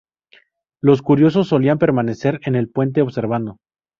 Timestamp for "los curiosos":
0.81-1.47